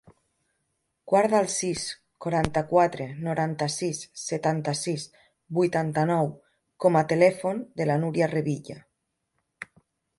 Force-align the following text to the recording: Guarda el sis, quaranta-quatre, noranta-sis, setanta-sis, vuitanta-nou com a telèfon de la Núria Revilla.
Guarda 1.11 1.41
el 1.43 1.49
sis, 1.55 1.83
quaranta-quatre, 2.25 3.07
noranta-sis, 3.27 4.01
setanta-sis, 4.23 5.07
vuitanta-nou 5.61 6.35
com 6.87 6.99
a 6.99 7.07
telèfon 7.15 7.65
de 7.83 7.93
la 7.93 8.03
Núria 8.05 8.33
Revilla. 8.37 8.83